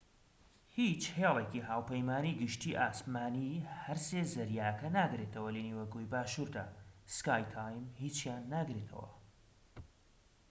هیچ 0.77 1.03
هێلێکی 1.17 1.65
هاوپەیمانی 1.69 2.37
گەشتی 2.41 2.77
ئاسمانی 2.81 3.63
هەرسێ 3.81 4.21
زەریاکە 4.33 4.87
ناگرێتەوە 4.97 5.49
لە 5.55 5.61
نیوەگۆی 5.67 6.09
باشووردا 6.13 6.65
سکای 7.15 7.43
تیم 7.53 7.83
هیچیان 8.01 8.43
ناگرێتەوە 8.53 9.07